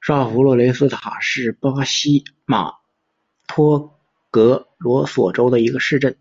[0.00, 2.74] 上弗洛雷斯塔是巴西马
[3.46, 3.96] 托
[4.28, 6.18] 格罗索州的一个市镇。